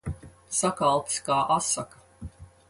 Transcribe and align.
Sakaltis 0.59 1.19
kā 1.29 1.37
asaka. 1.57 2.03